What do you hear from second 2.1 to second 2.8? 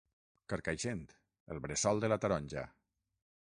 la taronja.